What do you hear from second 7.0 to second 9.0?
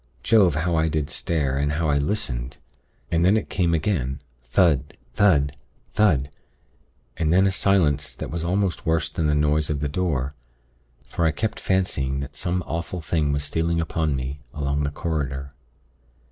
and then a silence that was almost